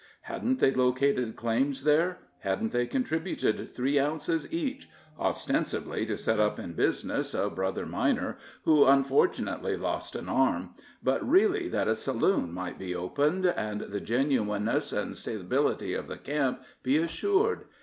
Hadn't 0.21 0.57
they 0.57 0.73
located 0.73 1.35
claims 1.35 1.83
there? 1.83 2.17
Hadn't 2.39 2.71
they 2.71 2.87
contributed 2.87 3.75
three 3.75 3.99
ounces 3.99 4.51
each, 4.51 4.89
ostensibly 5.19 6.07
to 6.07 6.17
set 6.17 6.39
up 6.39 6.57
in 6.57 6.73
business 6.73 7.35
a 7.35 7.51
brother 7.51 7.85
miner 7.85 8.39
who 8.65 8.83
unfortunately 8.85 9.77
lost 9.77 10.15
an 10.15 10.27
arm, 10.27 10.71
but 11.03 11.23
really 11.23 11.67
that 11.69 11.87
a 11.87 11.95
saloon 11.95 12.51
might 12.51 12.79
be 12.79 12.95
opened, 12.95 13.45
and 13.45 13.81
the 13.81 14.01
genuineness 14.01 14.91
and 14.91 15.15
stability 15.15 15.93
of 15.93 16.07
the 16.07 16.17
camp 16.17 16.63
be 16.81 16.97
assured? 16.97 17.65